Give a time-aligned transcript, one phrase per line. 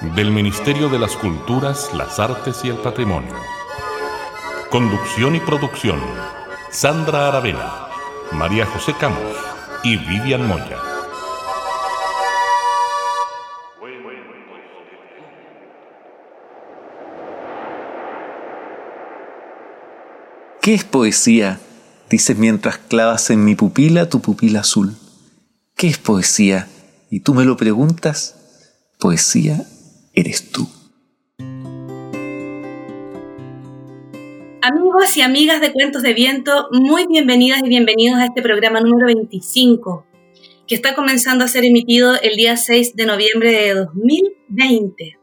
[0.00, 3.34] del Ministerio de las Culturas, las Artes y el Patrimonio.
[4.70, 6.00] Conducción y producción,
[6.70, 7.88] Sandra Aravena,
[8.32, 9.36] María José Camos
[9.84, 10.78] y Vivian Moya.
[20.62, 21.60] ¿Qué es poesía?
[22.08, 24.96] Dices mientras clavas en mi pupila tu pupila azul.
[25.76, 26.68] ¿Qué es poesía?
[27.10, 28.36] Y tú me lo preguntas.
[28.98, 29.66] Poesía
[30.14, 30.68] eres tú.
[34.62, 39.06] Amigos y amigas de Cuentos de Viento, muy bienvenidas y bienvenidos a este programa número
[39.06, 40.06] 25,
[40.66, 45.18] que está comenzando a ser emitido el día 6 de noviembre de 2020.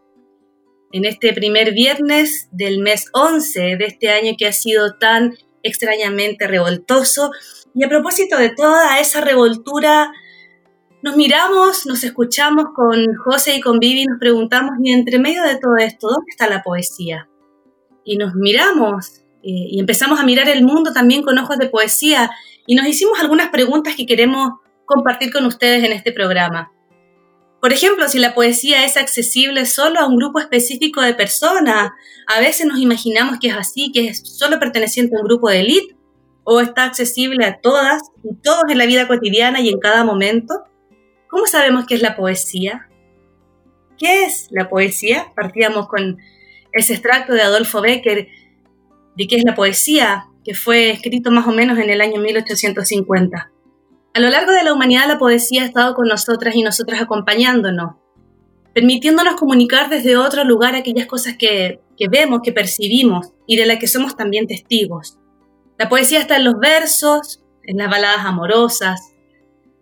[0.94, 6.48] En este primer viernes del mes 11 de este año que ha sido tan extrañamente
[6.48, 7.32] revoltoso.
[7.76, 10.12] Y a propósito de toda esa revoltura
[11.08, 15.56] nos miramos, nos escuchamos con José y con Vivi, nos preguntamos, y entre medio de
[15.56, 17.30] todo esto, ¿dónde está la poesía?
[18.04, 22.30] Y nos miramos eh, y empezamos a mirar el mundo también con ojos de poesía
[22.66, 26.74] y nos hicimos algunas preguntas que queremos compartir con ustedes en este programa.
[27.62, 31.92] Por ejemplo, si la poesía es accesible solo a un grupo específico de personas,
[32.28, 35.62] a veces nos imaginamos que es así, que es solo perteneciente a un grupo de
[35.62, 35.96] élite,
[36.44, 40.66] o está accesible a todas y todos en la vida cotidiana y en cada momento.
[41.30, 42.88] ¿Cómo sabemos qué es la poesía?
[43.98, 45.28] ¿Qué es la poesía?
[45.36, 46.18] Partíamos con
[46.72, 48.28] ese extracto de Adolfo Becker
[49.16, 53.52] de qué es la poesía, que fue escrito más o menos en el año 1850.
[54.14, 57.96] A lo largo de la humanidad la poesía ha estado con nosotras y nosotras acompañándonos,
[58.74, 63.80] permitiéndonos comunicar desde otro lugar aquellas cosas que, que vemos, que percibimos y de las
[63.80, 65.18] que somos también testigos.
[65.80, 69.14] La poesía está en los versos, en las baladas amorosas,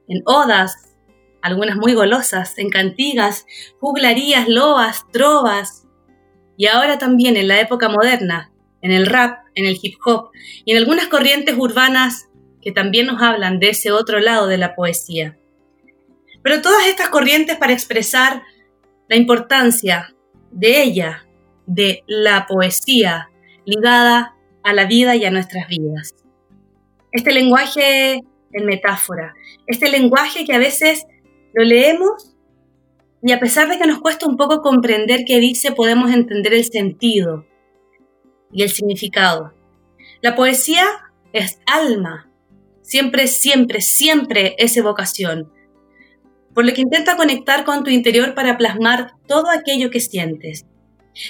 [0.07, 0.84] en odas,
[1.45, 3.45] algunas muy golosas, en cantigas,
[3.79, 5.85] juglarías, loas, trovas,
[6.57, 8.51] y ahora también en la época moderna,
[8.81, 10.31] en el rap, en el hip hop
[10.63, 12.29] y en algunas corrientes urbanas
[12.61, 15.37] que también nos hablan de ese otro lado de la poesía.
[16.41, 18.41] Pero todas estas corrientes para expresar
[19.07, 20.15] la importancia
[20.51, 21.27] de ella,
[21.67, 23.29] de la poesía
[23.65, 26.15] ligada a la vida y a nuestras vidas.
[27.11, 29.35] Este lenguaje en metáfora,
[29.67, 31.05] este lenguaje que a veces
[31.55, 32.35] lo leemos
[33.23, 36.65] y a pesar de que nos cuesta un poco comprender qué dice, podemos entender el
[36.65, 37.47] sentido
[38.51, 39.53] y el significado.
[40.21, 40.85] La poesía
[41.33, 42.29] es alma,
[42.81, 45.51] siempre, siempre, siempre es evocación,
[46.53, 50.65] por lo que intenta conectar con tu interior para plasmar todo aquello que sientes.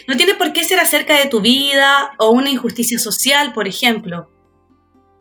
[0.08, 4.35] No tiene por qué ser acerca de tu vida o una injusticia social, por ejemplo.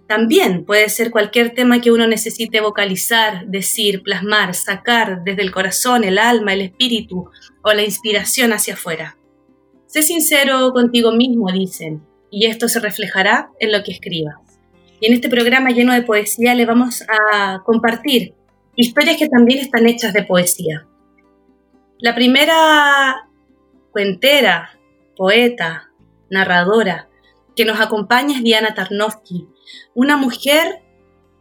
[0.06, 6.04] También puede ser cualquier tema que uno necesite vocalizar, decir, plasmar, sacar desde el corazón,
[6.04, 7.30] el alma, el espíritu
[7.62, 9.16] o la inspiración hacia afuera.
[9.86, 14.36] Sé sincero contigo mismo, dicen, y esto se reflejará en lo que escribas.
[15.00, 18.34] Y en este programa lleno de poesía le vamos a compartir
[18.76, 20.86] historias que también están hechas de poesía.
[21.98, 23.28] La primera
[23.92, 24.78] cuentera,
[25.16, 25.90] poeta,
[26.28, 27.08] narradora
[27.56, 29.46] que nos acompaña es Diana Tarnowski,
[29.94, 30.82] una mujer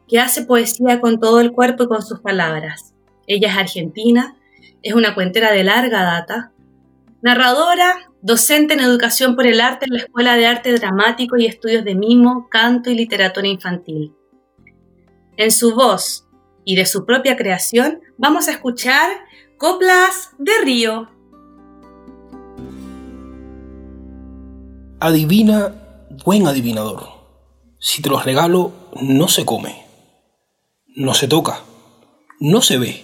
[0.07, 2.93] que hace poesía con todo el cuerpo y con sus palabras.
[3.27, 4.35] Ella es argentina,
[4.81, 6.51] es una cuentera de larga data,
[7.21, 11.83] narradora, docente en educación por el arte en la Escuela de Arte Dramático y Estudios
[11.85, 14.13] de Mimo, Canto y Literatura Infantil.
[15.37, 16.27] En su voz
[16.65, 19.09] y de su propia creación vamos a escuchar
[19.57, 21.09] Coplas de Río.
[24.99, 25.73] Adivina,
[26.23, 27.12] buen adivinador
[27.83, 28.71] si te los regalo,
[29.01, 29.85] no se come,
[30.95, 31.65] no se toca,
[32.39, 33.03] no se ve,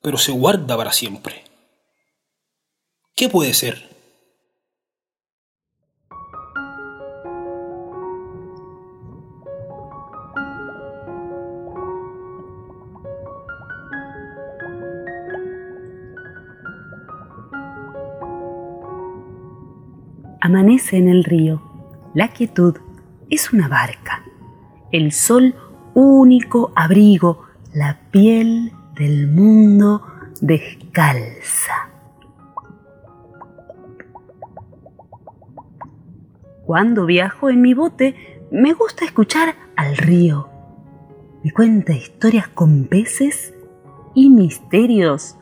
[0.00, 1.42] pero se guarda para siempre.
[3.16, 3.90] ¿Qué puede ser?
[20.40, 21.60] Amanece en el río.
[22.14, 22.76] La quietud
[23.30, 24.22] es una barca,
[24.92, 25.54] el sol
[25.94, 30.02] único abrigo, la piel del mundo
[30.40, 31.88] descalza.
[36.66, 38.14] Cuando viajo en mi bote,
[38.52, 40.48] me gusta escuchar al río.
[41.42, 43.54] Me cuenta historias con peces
[44.14, 45.36] y misterios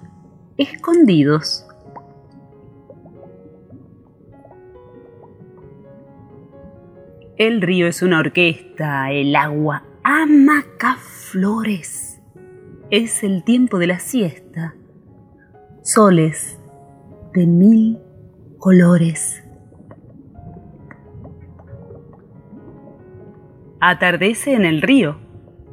[0.57, 1.68] escondidos.
[7.39, 12.21] El río es una orquesta, el agua amaca flores.
[12.91, 14.75] Es el tiempo de la siesta.
[15.85, 16.59] Soles
[17.35, 18.01] de mil
[18.59, 19.45] colores.
[23.81, 25.21] Atardece en el río.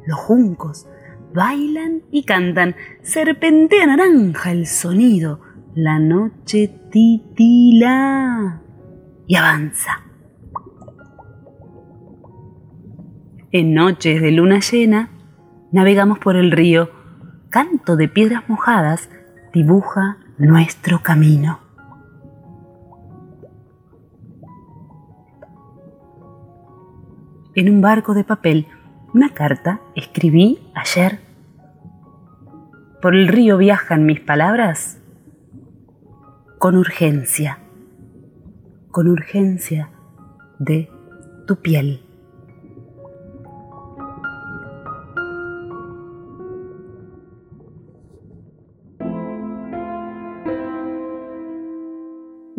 [0.06, 0.86] Los juncos
[1.34, 2.76] bailan y cantan.
[3.02, 5.40] Serpentea naranja el sonido.
[5.74, 8.62] La noche titila
[9.26, 10.05] y avanza.
[13.58, 15.08] En noches de luna llena,
[15.72, 16.90] navegamos por el río.
[17.48, 19.08] Canto de piedras mojadas
[19.54, 21.60] dibuja nuestro camino.
[27.54, 28.66] En un barco de papel,
[29.14, 31.20] una carta escribí ayer.
[33.00, 35.00] Por el río viajan mis palabras
[36.58, 37.60] con urgencia,
[38.90, 39.88] con urgencia
[40.58, 40.90] de
[41.46, 42.05] tu piel.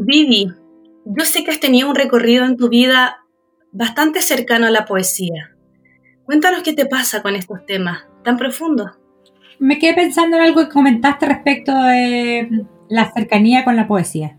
[0.10, 0.50] Vivi,
[1.04, 3.26] yo sé que has tenido un recorrido en tu vida
[3.74, 5.54] bastante cercano a la poesía.
[6.24, 8.92] Cuéntanos qué te pasa con estos temas tan profundos.
[9.60, 14.38] Me quedé pensando en algo que comentaste respecto de la cercanía con la poesía.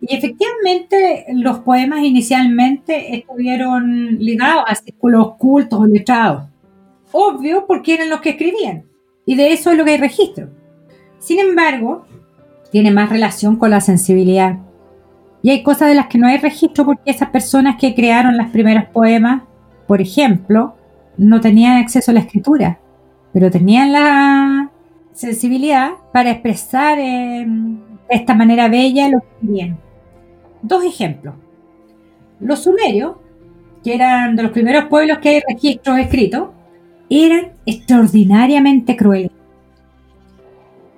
[0.00, 6.44] Y efectivamente los poemas inicialmente estuvieron ligados a círculos cultos o letrados.
[7.10, 8.84] Obvio porque eran los que escribían.
[9.26, 10.50] Y de eso es lo que hay registro.
[11.18, 12.06] Sin embargo,
[12.70, 14.69] tiene más relación con la sensibilidad
[15.42, 18.48] y hay cosas de las que no hay registro porque esas personas que crearon los
[18.48, 19.42] primeros poemas,
[19.86, 20.74] por ejemplo,
[21.16, 22.78] no tenían acceso a la escritura,
[23.32, 24.70] pero tenían la
[25.12, 29.78] sensibilidad para expresar eh, de esta manera bella lo que querían.
[30.62, 31.34] Dos ejemplos.
[32.38, 33.16] Los sumerios,
[33.82, 36.50] que eran de los primeros pueblos que hay registros escritos,
[37.08, 39.30] eran extraordinariamente crueles.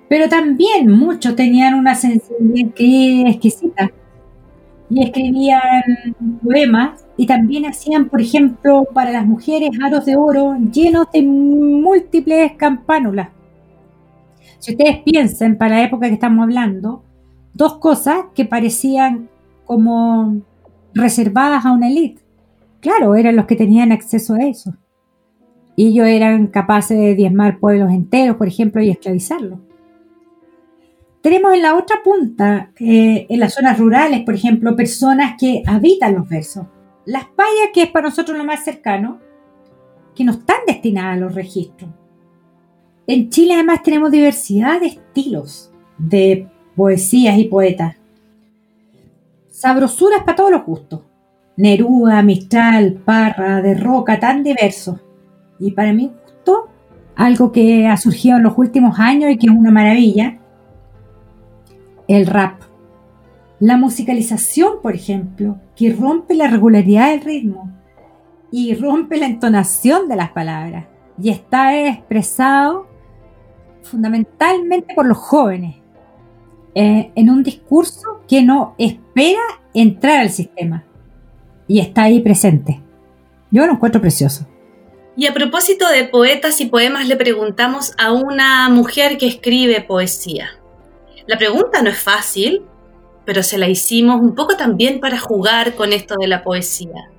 [0.09, 3.89] Pero también muchos tenían una sensibilidad exquisita
[4.93, 11.07] y escribían poemas y también hacían, por ejemplo, para las mujeres aros de oro llenos
[11.11, 13.29] de múltiples campánulas.
[14.59, 17.03] Si ustedes piensan, para la época que estamos hablando,
[17.53, 19.29] dos cosas que parecían
[19.65, 20.41] como
[20.93, 22.21] reservadas a una élite.
[22.79, 24.75] Claro, eran los que tenían acceso a eso.
[25.75, 29.59] Y ellos eran capaces de diezmar pueblos enteros, por ejemplo, y esclavizarlos.
[31.23, 36.15] Tenemos en la otra punta, eh, en las zonas rurales, por ejemplo, personas que habitan
[36.15, 36.65] los versos.
[37.05, 39.21] Las payas, que es para nosotros lo más cercano,
[40.13, 41.89] que no están destinadas a los registros.
[43.07, 47.95] En Chile además tenemos diversidad de estilos de poesías y poetas.
[49.49, 51.03] Sabrosuras para todos los gustos.
[51.55, 54.99] Neruda, Mistral, Parra, de Roca, tan diversos.
[55.57, 56.67] Y para mi gusto,
[57.15, 60.41] algo que ha surgido en los últimos años y que es una maravilla,
[62.13, 62.61] el rap.
[63.59, 67.71] La musicalización, por ejemplo, que rompe la regularidad del ritmo
[68.51, 70.85] y rompe la entonación de las palabras
[71.21, 72.87] y está expresado
[73.83, 75.77] fundamentalmente por los jóvenes
[76.75, 79.41] eh, en un discurso que no espera
[79.73, 80.83] entrar al sistema
[81.67, 82.81] y está ahí presente.
[83.51, 84.47] Yo lo encuentro precioso.
[85.15, 90.49] Y a propósito de poetas y poemas, le preguntamos a una mujer que escribe poesía.
[91.25, 92.65] La pregunta no es fácil,
[93.25, 97.09] pero se la hicimos un poco también para jugar con esto de la poesía.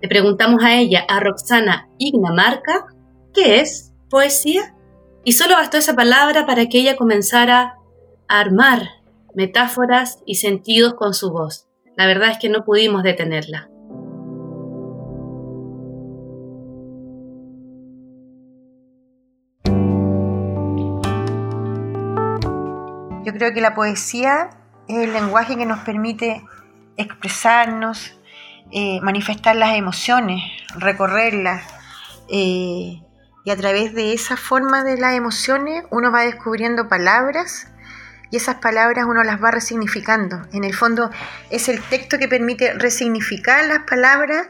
[0.00, 2.86] Le preguntamos a ella, a Roxana Ignamarca,
[3.34, 4.74] ¿qué es poesía?
[5.24, 7.76] Y solo bastó esa palabra para que ella comenzara
[8.28, 8.88] a armar
[9.34, 11.68] metáforas y sentidos con su voz.
[11.96, 13.68] La verdad es que no pudimos detenerla.
[23.32, 24.50] Creo que la poesía
[24.88, 26.44] es el lenguaje que nos permite
[26.96, 28.18] expresarnos,
[28.70, 30.42] eh, manifestar las emociones,
[30.76, 31.64] recorrerlas.
[32.28, 33.02] Eh,
[33.44, 37.68] y a través de esa forma de las emociones uno va descubriendo palabras
[38.30, 40.42] y esas palabras uno las va resignificando.
[40.52, 41.10] En el fondo
[41.50, 44.46] es el texto que permite resignificar las palabras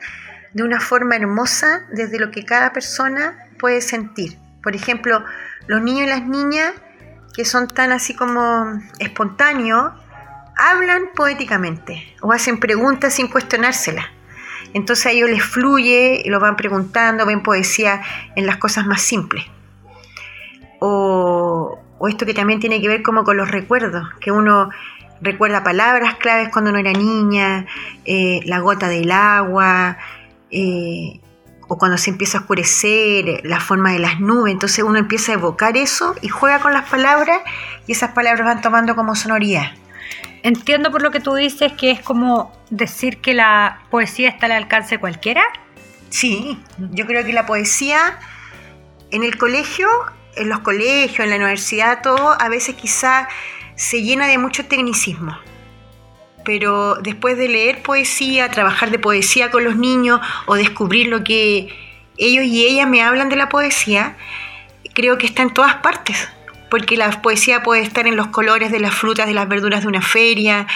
[0.53, 4.39] de una forma hermosa desde lo que cada persona puede sentir.
[4.62, 5.25] Por ejemplo,
[5.67, 6.73] los niños y las niñas
[7.35, 9.93] que son tan así como espontáneos,
[10.57, 14.07] hablan poéticamente o hacen preguntas sin cuestionárselas.
[14.75, 18.03] Entonces a ellos les fluye, lo van preguntando, ven poesía
[18.37, 19.45] en las cosas más simples.
[20.79, 24.71] O, esto que también tiene que ver como con los recuerdos, que uno
[25.21, 27.67] recuerda palabras claves cuando uno era niña,
[28.05, 29.99] eh, la gota del agua,
[30.51, 31.21] eh,
[31.73, 35.37] o cuando se empieza a oscurecer, la forma de las nubes, entonces uno empieza a
[35.37, 37.41] evocar eso y juega con las palabras
[37.87, 39.73] y esas palabras van tomando como sonoridad.
[40.43, 44.52] Entiendo por lo que tú dices que es como decir que la poesía está al
[44.52, 45.43] alcance de cualquiera.
[46.11, 46.61] Sí,
[46.91, 48.19] yo creo que la poesía
[49.11, 49.88] en el colegio,
[50.37, 53.31] en los colegios, en la universidad, todo, a veces quizá
[53.76, 55.38] se llena de mucho tecnicismo
[56.45, 61.69] pero después de leer poesía, trabajar de poesía con los niños o descubrir lo que
[62.19, 64.17] ellos y ellas me hablan de la poesía,
[64.95, 66.29] creo que está en todas partes.
[66.71, 69.89] Porque la poesía puede estar en los colores de las frutas, de las verduras de
[69.89, 70.67] una feria,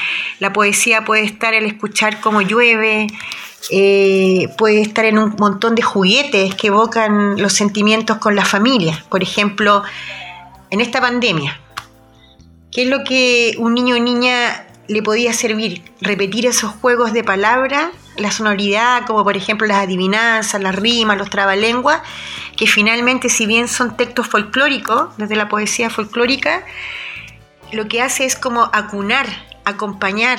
[0.40, 3.06] la poesía puede estar en escuchar cómo llueve,
[3.70, 9.02] eh, puede estar en un montón de juguetes que evocan los sentimientos con la familia.
[9.08, 9.82] Por ejemplo,
[10.70, 11.58] en esta pandemia,
[12.70, 17.24] ¿qué es lo que un niño o niña le podía servir repetir esos juegos de
[17.24, 22.02] palabras, la sonoridad, como por ejemplo las adivinanzas, las rimas, los trabalenguas,
[22.56, 26.64] que finalmente, si bien son textos folclóricos, desde la poesía folclórica,
[27.72, 29.26] lo que hace es como acunar,
[29.64, 30.38] acompañar,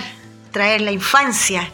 [0.52, 1.70] traer la infancia.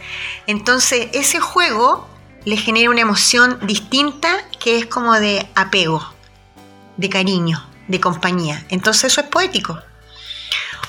[0.48, 2.08] Entonces, ese juego
[2.44, 6.04] le genera una emoción distinta que es como de apego,
[6.98, 8.66] de cariño, de compañía.
[8.70, 9.80] Entonces, eso es poético.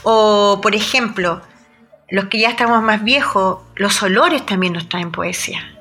[0.02, 1.42] O, por ejemplo,
[2.14, 5.76] los que ya estamos más viejos, los olores también nos traen poesía.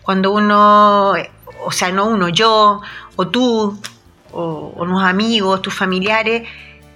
[0.00, 1.12] Cuando uno,
[1.62, 2.80] o sea, no uno, yo
[3.16, 3.78] o tú,
[4.32, 6.48] o, unos amigos, tus familiares,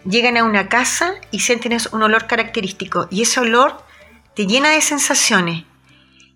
[0.06, 3.08] llegan a una casa y sienten un olor característico.
[3.10, 3.76] Y ese olor
[4.34, 5.64] te llena de sensaciones.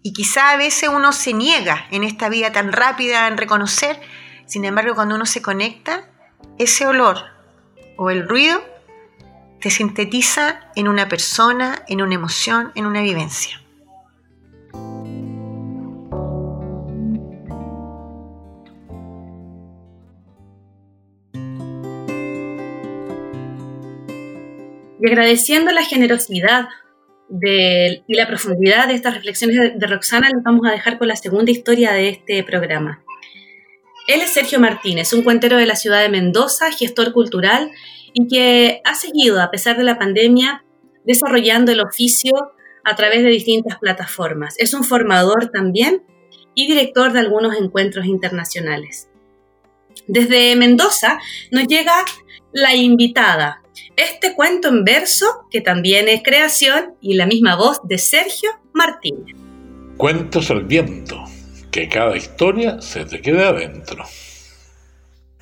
[0.02, 3.98] Y quizá a veces uno se niega en esta vida tan rápida en reconocer.
[4.44, 6.04] Sin embargo, cuando uno se conecta,
[6.58, 7.16] ese olor
[7.96, 8.60] o el ruido
[9.60, 13.60] te sintetiza en una persona, en una emoción, en una vivencia.
[25.02, 26.68] Y agradeciendo la generosidad
[27.42, 31.16] y la profundidad de estas reflexiones de, de Roxana, les vamos a dejar con la
[31.16, 33.02] segunda historia de este programa.
[34.08, 37.70] Él es Sergio Martínez, un cuentero de la ciudad de Mendoza, gestor cultural
[38.12, 40.64] y que ha seguido, a pesar de la pandemia,
[41.04, 42.52] desarrollando el oficio
[42.84, 44.54] a través de distintas plataformas.
[44.58, 46.02] Es un formador también
[46.54, 49.08] y director de algunos encuentros internacionales.
[50.06, 51.18] Desde Mendoza
[51.50, 52.04] nos llega
[52.52, 53.62] La invitada,
[53.96, 59.36] este cuento en verso que también es creación y la misma voz de Sergio Martínez.
[59.96, 61.22] Cuentos al viento,
[61.70, 64.04] que cada historia se te quede adentro.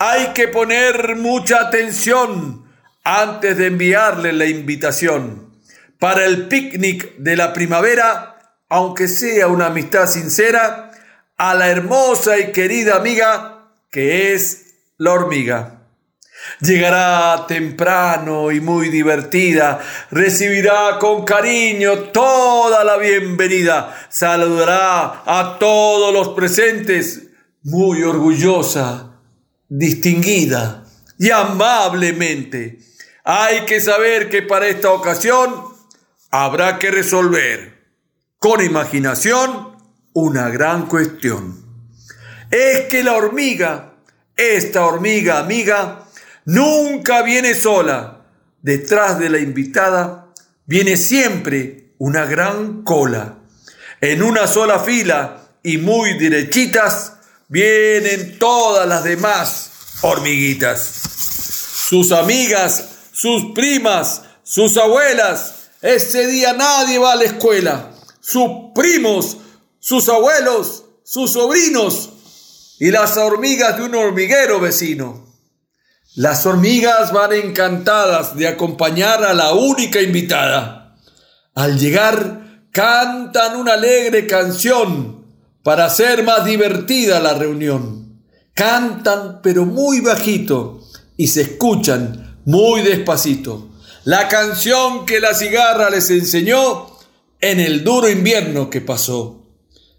[0.01, 2.65] Hay que poner mucha atención
[3.03, 5.59] antes de enviarle la invitación
[5.99, 8.39] para el picnic de la primavera,
[8.69, 10.93] aunque sea una amistad sincera,
[11.37, 15.83] a la hermosa y querida amiga que es la hormiga.
[16.61, 19.81] Llegará temprano y muy divertida,
[20.13, 27.31] recibirá con cariño toda la bienvenida, saludará a todos los presentes,
[27.65, 29.08] muy orgullosa
[29.69, 30.85] distinguida
[31.19, 32.79] y amablemente.
[33.25, 35.55] Hay que saber que para esta ocasión
[36.31, 37.79] habrá que resolver
[38.39, 39.77] con imaginación
[40.13, 41.65] una gran cuestión.
[42.51, 43.97] Es que la hormiga,
[44.37, 46.07] esta hormiga amiga,
[46.45, 48.25] nunca viene sola.
[48.63, 50.33] Detrás de la invitada
[50.65, 53.39] viene siempre una gran cola.
[54.01, 57.18] En una sola fila y muy derechitas
[57.49, 59.71] vienen todas las demás
[60.03, 60.81] hormiguitas.
[61.89, 65.71] Sus amigas, sus primas, sus abuelas.
[65.81, 67.91] Ese día nadie va a la escuela.
[68.21, 69.39] Sus primos,
[69.79, 72.11] sus abuelos, sus sobrinos
[72.79, 75.27] y las hormigas de un hormiguero vecino.
[76.15, 80.97] Las hormigas van encantadas de acompañar a la única invitada.
[81.55, 85.18] Al llegar, cantan una alegre canción
[85.63, 88.23] para hacer más divertida la reunión.
[88.55, 90.83] Cantan pero muy bajito
[91.17, 93.69] y se escuchan muy despacito.
[94.05, 96.87] La canción que la cigarra les enseñó
[97.41, 99.47] en el duro invierno que pasó.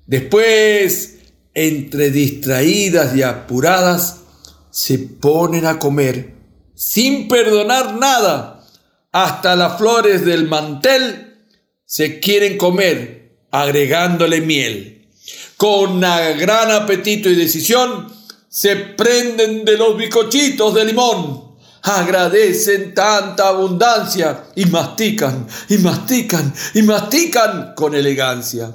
[0.08, 1.20] Después,
[1.54, 4.22] entre distraídas y apuradas,
[4.72, 6.34] se ponen a comer
[6.74, 8.66] sin perdonar nada.
[9.12, 11.46] Hasta las flores del mantel
[11.86, 14.99] se quieren comer agregándole miel.
[15.60, 18.08] Con gran apetito y decisión,
[18.48, 21.58] se prenden de los bicochitos de limón.
[21.82, 28.74] Agradecen tanta abundancia y mastican, y mastican, y mastican con elegancia.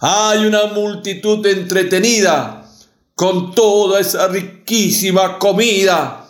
[0.00, 2.70] Hay una multitud entretenida
[3.14, 6.28] con toda esa riquísima comida.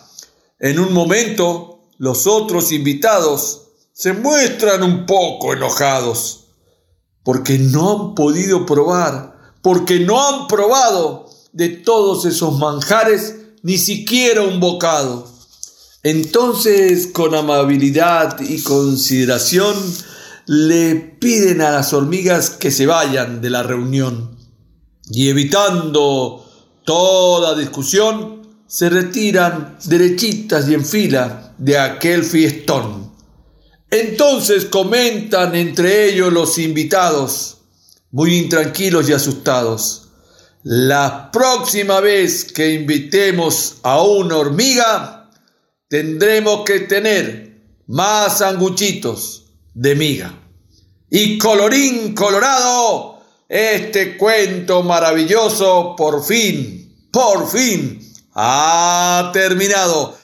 [0.59, 6.45] En un momento, los otros invitados se muestran un poco enojados
[7.21, 14.41] porque no han podido probar, porque no han probado de todos esos manjares ni siquiera
[14.41, 15.27] un bocado.
[16.03, 19.75] Entonces, con amabilidad y consideración,
[20.45, 24.39] le piden a las hormigas que se vayan de la reunión
[25.11, 26.45] y evitando
[26.85, 33.11] toda discusión, se retiran derechitas y en fila de aquel fiestón.
[33.89, 37.57] Entonces comentan entre ellos los invitados,
[38.11, 40.09] muy intranquilos y asustados.
[40.63, 45.31] La próxima vez que invitemos a una hormiga,
[45.87, 50.33] tendremos que tener más sanguchitos de miga.
[51.09, 57.99] Y colorín colorado, este cuento maravilloso por fin, por fin,
[58.35, 60.17] ha terminado.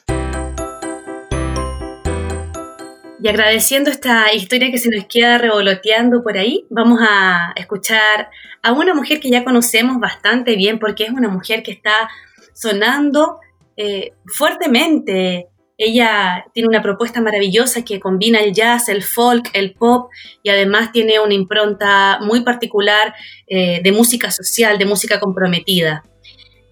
[3.26, 8.30] Y agradeciendo esta historia que se nos queda revoloteando por ahí, vamos a escuchar
[8.62, 12.08] a una mujer que ya conocemos bastante bien porque es una mujer que está
[12.54, 13.40] sonando
[13.78, 15.48] eh, fuertemente.
[15.76, 20.12] Ella tiene una propuesta maravillosa que combina el jazz, el folk, el pop
[20.44, 23.16] y además tiene una impronta muy particular
[23.48, 26.04] eh, de música social, de música comprometida.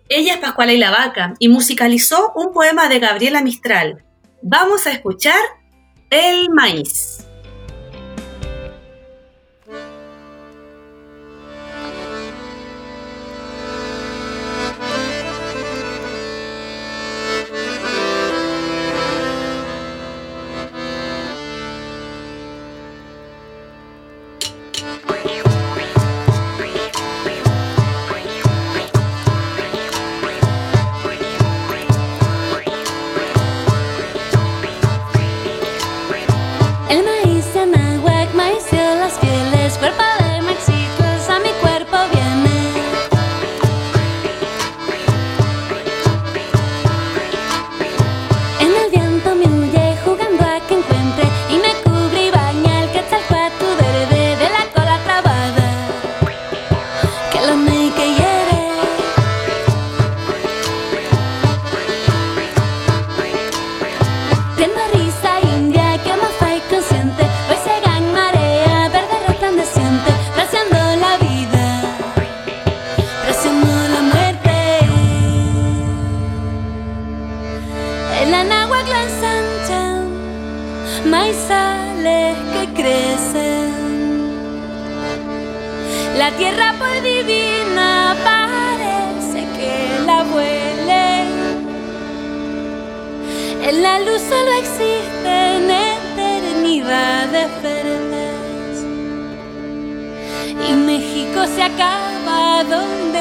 [0.07, 4.03] Ella es Pascuala y la Vaca y musicalizó un poema de Gabriela Mistral.
[4.44, 5.42] Vamos a escuchar
[6.13, 7.25] el maíz.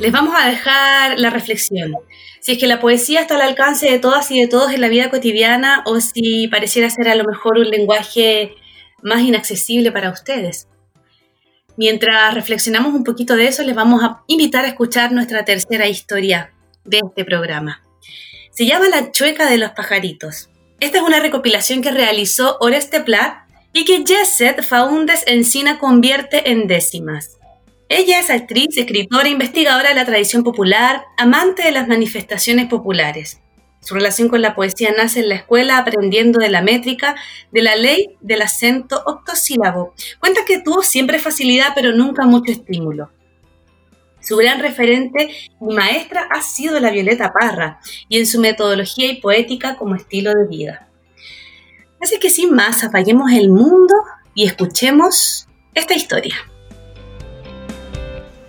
[0.00, 1.96] les vamos a dejar la reflexión.
[2.40, 4.88] Si es que la poesía está al alcance de todas y de todos en la
[4.88, 8.54] vida cotidiana o si pareciera ser a lo mejor un lenguaje
[9.02, 10.68] más inaccesible para ustedes.
[11.76, 16.52] Mientras reflexionamos un poquito de eso, les vamos a invitar a escuchar nuestra tercera historia
[16.84, 17.82] de este programa.
[18.52, 20.48] Se llama La Chueca de los Pajaritos.
[20.80, 26.66] Esta es una recopilación que realizó Oreste Plat y que Jesset Faundes Encina convierte en
[26.66, 27.37] décimas.
[27.90, 33.40] Ella es actriz, escritora investigadora de la tradición popular, amante de las manifestaciones populares.
[33.80, 37.16] Su relación con la poesía nace en la escuela aprendiendo de la métrica,
[37.50, 39.94] de la ley del acento octosílabo.
[40.20, 43.10] Cuenta que tuvo siempre facilidad pero nunca mucho estímulo.
[44.20, 49.22] Su gran referente y maestra ha sido la Violeta Parra y en su metodología y
[49.22, 50.88] poética como estilo de vida.
[52.02, 53.94] Así que sin más, apaguemos el mundo
[54.34, 56.36] y escuchemos esta historia.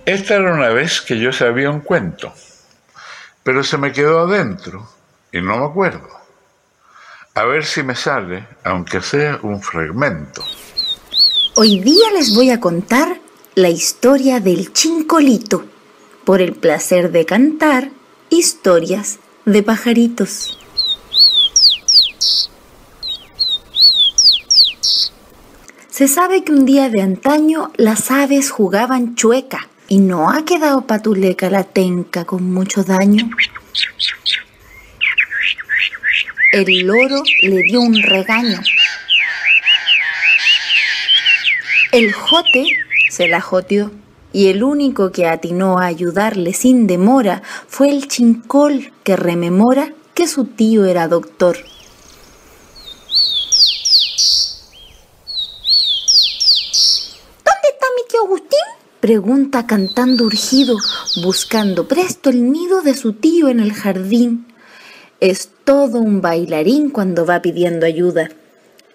[0.09, 2.33] Esta era una vez que yo sabía un cuento,
[3.43, 4.89] pero se me quedó adentro
[5.31, 6.09] y no me acuerdo.
[7.35, 10.43] A ver si me sale, aunque sea un fragmento.
[11.57, 13.19] Hoy día les voy a contar
[13.53, 15.65] la historia del chincolito,
[16.25, 17.91] por el placer de cantar
[18.31, 20.57] historias de pajaritos.
[25.91, 30.85] Se sabe que un día de antaño las aves jugaban chueca y no ha quedado
[30.85, 33.27] patuleca la tenca con mucho daño.
[36.53, 38.59] El loro le dio un regaño.
[41.91, 42.65] El jote
[43.09, 43.91] se la joteó
[44.31, 50.27] y el único que atinó a ayudarle sin demora fue el chincol que rememora que
[50.27, 51.57] su tío era doctor.
[57.43, 58.59] ¿Dónde está mi tío Agustín?
[58.99, 60.75] Pregunta cantando urgido,
[61.23, 64.45] buscando presto el nido de su tío en el jardín.
[65.21, 68.29] Es todo un bailarín cuando va pidiendo ayuda.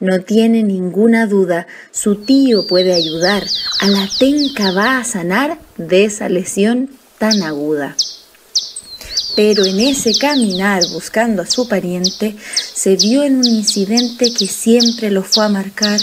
[0.00, 3.44] No tiene ninguna duda, su tío puede ayudar.
[3.80, 7.96] A la tenca va a sanar de esa lesión tan aguda.
[9.36, 12.36] Pero en ese caminar buscando a su pariente,
[12.74, 15.98] se vio en un incidente que siempre lo fue a marcar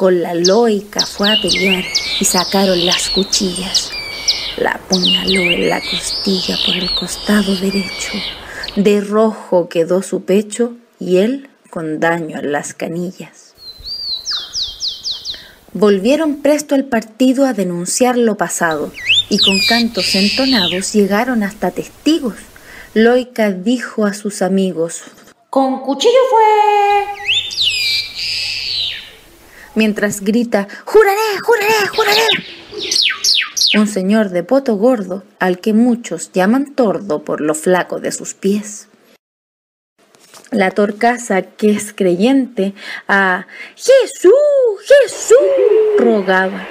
[0.00, 1.84] con la loica fue a pelear
[2.18, 3.90] y sacaron las cuchillas.
[4.56, 8.12] La apuñaló en la costilla por el costado derecho.
[8.76, 13.52] De rojo quedó su pecho y él con daño en las canillas.
[15.74, 18.90] Volvieron presto al partido a denunciar lo pasado
[19.28, 22.36] y con cantos entonados llegaron hasta testigos.
[22.94, 25.02] Loica dijo a sus amigos,
[25.50, 27.19] Con cuchillo fue
[29.74, 32.26] mientras grita ¡Juraré, juraré, juraré!
[33.78, 38.34] Un señor de poto gordo al que muchos llaman tordo por lo flaco de sus
[38.34, 38.88] pies.
[40.50, 42.74] La torcaza, que es creyente,
[43.06, 44.32] a Jesús,
[44.84, 45.38] Jesús,
[45.98, 46.66] rogaba.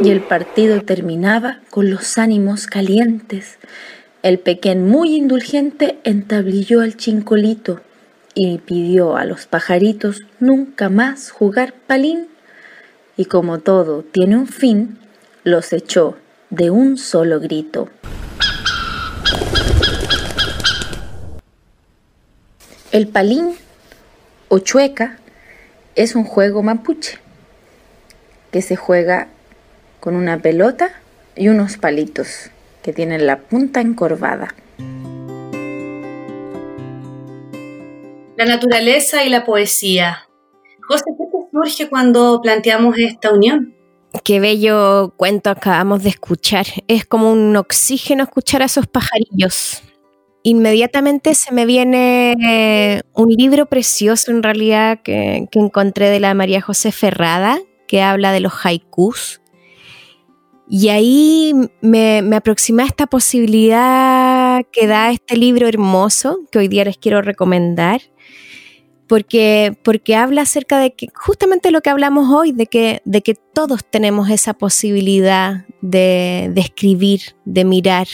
[0.00, 3.58] Y el partido terminaba con los ánimos calientes.
[4.22, 7.82] El pequeñ muy indulgente entablilló al chincolito
[8.38, 12.28] y pidió a los pajaritos nunca más jugar palín,
[13.16, 14.98] y como todo tiene un fin,
[15.42, 16.18] los echó
[16.50, 17.88] de un solo grito.
[22.92, 23.54] El palín
[24.48, 25.18] o chueca
[25.94, 27.18] es un juego mapuche
[28.50, 29.28] que se juega
[29.98, 30.90] con una pelota
[31.36, 32.50] y unos palitos
[32.82, 34.54] que tienen la punta encorvada.
[38.36, 40.28] La naturaleza y la poesía.
[40.86, 43.74] José, ¿qué te surge cuando planteamos esta unión?
[44.24, 46.66] Qué bello cuento acabamos de escuchar.
[46.86, 49.82] Es como un oxígeno escuchar a esos pajarillos.
[50.42, 56.60] Inmediatamente se me viene eh, un libro precioso en realidad que, encontré de la María
[56.60, 59.40] José Ferrada, que habla de los haikus.
[60.68, 66.84] Y ahí me, me aproxima esta posibilidad que da este libro hermoso que hoy día
[66.84, 68.02] les quiero recomendar,
[69.08, 73.34] porque, porque habla acerca de que justamente lo que hablamos hoy, de que, de que
[73.34, 78.08] todos tenemos esa posibilidad de, de escribir, de mirar.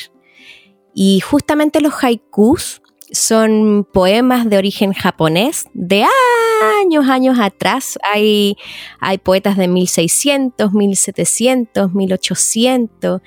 [0.94, 6.05] Y justamente los haikus son poemas de origen japonés de
[6.81, 7.98] años, años atrás.
[8.02, 8.57] Hay,
[9.00, 13.20] hay poetas de 1600, 1700, 1800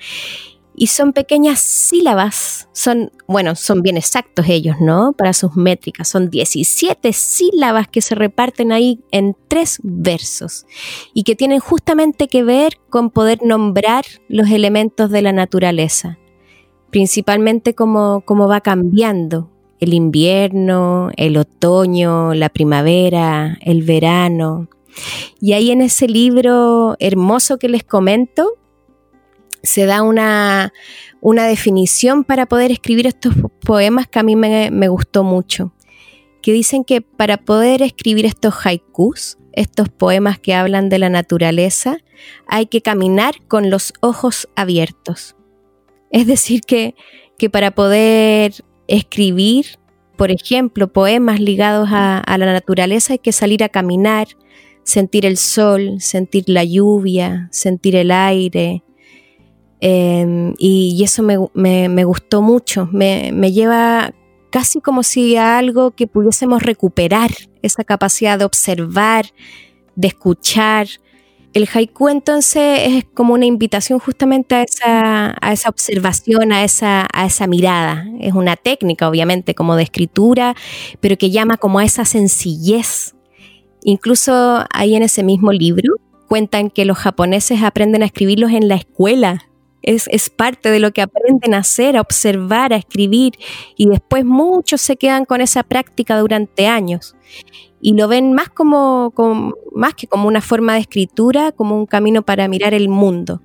[0.76, 5.14] y son pequeñas sílabas, son, bueno, son bien exactos ellos, ¿no?
[5.14, 10.66] Para sus métricas, son 17 sílabas que se reparten ahí en tres versos
[11.14, 16.18] y que tienen justamente que ver con poder nombrar los elementos de la naturaleza,
[16.90, 24.68] principalmente cómo, cómo va cambiando el invierno, el otoño, la primavera, el verano.
[25.40, 28.52] Y ahí en ese libro hermoso que les comento,
[29.66, 30.72] se da una,
[31.22, 35.72] definición para poder escribir estos poemas que a mí me, me gustó mucho,
[36.42, 41.98] que dicen que para poder escribir estos haikus, estos poemas que hablan de la naturaleza,
[42.46, 45.34] hay que caminar con los ojos abiertos.
[46.10, 46.94] Es decir, que,
[47.38, 48.52] que para poder
[48.86, 49.78] escribir,
[50.16, 54.28] por ejemplo, poemas ligados a, a, la naturaleza, hay que salir a caminar,
[54.84, 58.84] sentir el sol, sentir la lluvia, sentir el aire,
[59.80, 64.12] Em, y, eso me, gustó mucho, me, lleva
[64.50, 67.30] casi como si a algo que pudiésemos recuperar,
[67.62, 69.26] esa capacidad de observar,
[69.94, 70.86] de escuchar.
[71.52, 77.06] El haiku entonces es como una invitación justamente a esa, a esa observación, a esa,
[77.12, 78.06] a esa mirada.
[78.20, 80.54] Es una técnica, obviamente, como de escritura,
[81.00, 83.14] pero que llama como a esa sencillez.
[83.82, 85.96] Incluso ahí en ese mismo libro
[86.28, 89.46] cuentan que los japoneses aprenden a escribirlos en la escuela,
[89.82, 93.34] es, parte de lo que aprenden a hacer, a observar, a escribir,
[93.76, 97.14] y después muchos se quedan con esa práctica durante años
[97.80, 99.12] y lo ven más como,
[99.72, 103.42] más que como una forma de escritura, como un camino para mirar el mundo.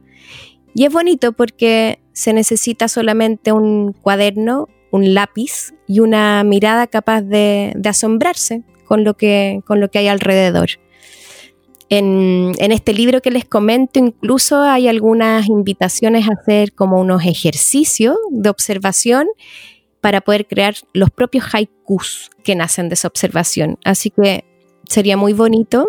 [0.73, 7.21] Y es bonito porque se necesita solamente un cuaderno, un lápiz y una mirada capaz
[7.21, 10.69] de, de asombrarse con lo, que, con lo que hay alrededor.
[11.93, 18.15] En, este libro que les comento incluso hay algunas invitaciones a hacer como unos ejercicios
[18.29, 19.27] de observación
[19.99, 23.77] para poder crear los propios haikus que nacen de esa observación.
[23.83, 24.45] Así que
[24.87, 25.85] sería muy bonito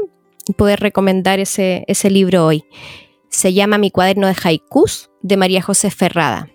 [0.57, 2.65] poder recomendar ese, ese libro hoy.
[3.29, 6.49] Se llama Mi cuaderno de haikus de María José Ferrada.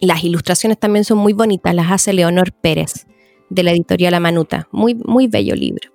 [0.00, 3.08] Las ilustraciones también son muy bonitas, las hace Leonor Pérez
[3.50, 4.68] de la editorial Amanuta.
[4.70, 5.90] Muy, muy bello libro.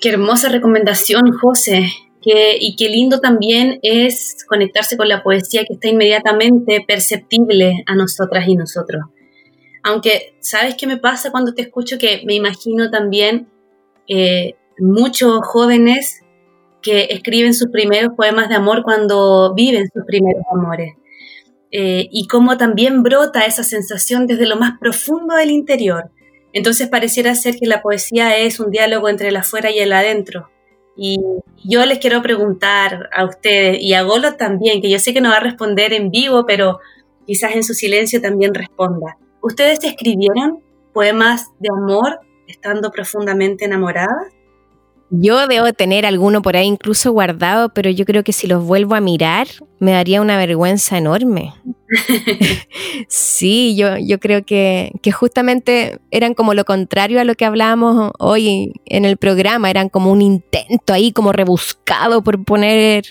[0.00, 1.86] Qué hermosa recomendación, José.
[2.26, 8.48] y qué lindo también es conectarse con la poesía que está inmediatamente perceptible a nosotras
[8.48, 9.04] y nosotros.
[9.82, 11.98] Aunque, ¿sabes qué me pasa cuando te escucho?
[11.98, 13.50] Que me imagino también
[14.08, 16.22] eh, muchos jóvenes
[16.80, 20.94] que escriben sus primeros poemas de amor cuando viven sus primeros amores.
[21.70, 26.10] Eh, y cómo también brota esa sensación desde lo más profundo del interior.
[26.54, 30.48] Entonces pareciera ser que la poesía es un diálogo entre el afuera y el adentro.
[30.96, 31.18] Y
[31.64, 35.30] yo les quiero preguntar a ustedes y a Golo también, que yo sé que no
[35.30, 36.78] va a responder en vivo, pero
[37.26, 39.18] quizás en su silencio también responda.
[39.42, 40.62] ¿Ustedes escribieron
[40.92, 44.33] poemas de amor estando profundamente enamoradas?
[45.16, 48.96] Yo debo tener alguno por ahí incluso guardado, pero yo creo que si los vuelvo
[48.96, 49.46] a mirar
[49.78, 51.52] me daría una vergüenza enorme.
[53.08, 58.10] sí, yo, yo creo que, que, justamente eran como lo contrario a lo que hablábamos
[58.18, 63.04] hoy en el programa, eran como un intento ahí como rebuscado por poner,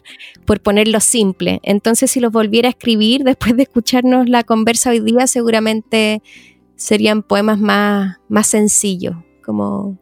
[0.45, 1.61] por ponerlo simple.
[1.63, 6.21] Entonces si los volviera a escribir después de escucharnos la conversa hoy día, seguramente
[6.75, 9.97] serían poemas más, más sencillos, como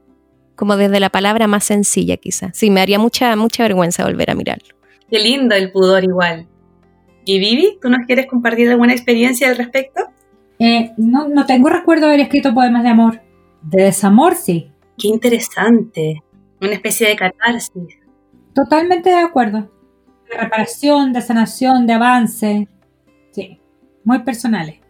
[0.61, 2.51] como desde la palabra más sencilla quizás.
[2.55, 4.75] Sí, me haría mucha, mucha vergüenza volver a mirarlo.
[5.09, 6.47] Qué lindo el pudor igual.
[7.25, 10.01] ¿Y Vivi, tú nos quieres compartir alguna experiencia al respecto?
[10.59, 13.23] Eh, no, no tengo recuerdo de haber escrito poemas de amor.
[13.63, 14.71] De desamor, sí.
[14.99, 16.21] Qué interesante.
[16.61, 17.97] Una especie de catarsis.
[18.53, 19.71] Totalmente de acuerdo.
[20.29, 22.67] De reparación, de sanación, de avance.
[23.31, 23.59] Sí,
[24.03, 24.80] muy personales.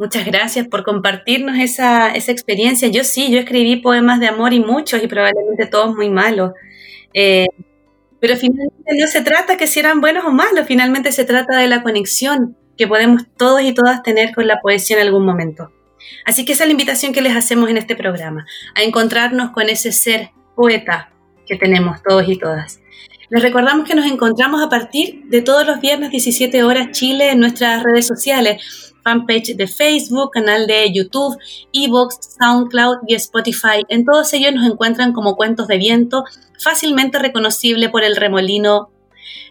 [0.00, 2.88] Muchas gracias por compartirnos esa, esa, experiencia.
[2.88, 6.52] Yo sí, yo escribí poemas de amor y muchos y probablemente todos muy malos.
[7.12, 7.48] Eh,
[8.18, 11.68] pero finalmente no se trata que si eran buenos o malos, finalmente se trata de
[11.68, 15.70] la conexión que podemos todos y todas tener con la poesía en algún momento.
[16.24, 19.68] Así que esa es la invitación que les hacemos en este programa, a encontrarnos con
[19.68, 21.12] ese ser poeta
[21.46, 22.80] que tenemos todos y todas.
[23.28, 27.40] Les recordamos que nos encontramos a partir de todos los viernes 17 horas Chile en
[27.40, 31.36] nuestras redes sociales fanpage de Facebook, canal de YouTube,
[31.72, 33.84] Evox, SoundCloud y Spotify.
[33.88, 36.24] En todos ellos nos encuentran como cuentos de viento,
[36.62, 38.90] fácilmente reconocible por el remolino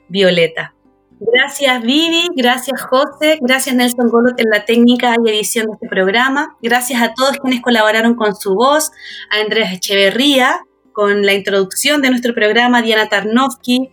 [0.07, 0.73] violeta.
[1.21, 6.55] Gracias Vivi, gracias José, gracias Nelson Golot en la técnica y edición de este programa.
[6.62, 8.91] Gracias a todos quienes colaboraron con su voz,
[9.29, 10.62] a Andrés Echeverría
[10.93, 13.89] con la introducción de nuestro programa, Diana Tarnovsky,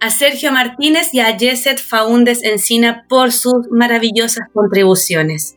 [0.00, 5.56] a Sergio Martínez y a Jesset Faúndes Encina por sus maravillosas contribuciones.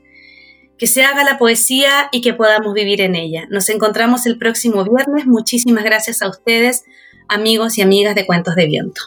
[0.78, 3.46] Que se haga la poesía y que podamos vivir en ella.
[3.52, 5.28] Nos encontramos el próximo viernes.
[5.28, 6.86] Muchísimas gracias a ustedes,
[7.28, 9.02] amigos y amigas de Cuentos de Viento.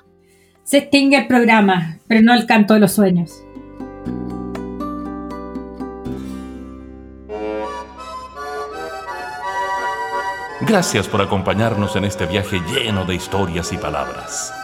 [0.63, 3.43] Se extingue el programa, pero no el canto de los sueños.
[10.61, 14.64] Gracias por acompañarnos en este viaje lleno de historias y palabras.